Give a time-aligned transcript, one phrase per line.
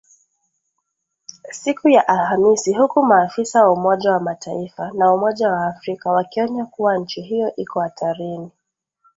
[1.51, 6.97] Siku ya Alhamisi huku maafisa wa Umoja wa Mataifa na Umoja wa Afrika wakionya kuwa
[6.97, 8.51] nchi hiyo iko hatarini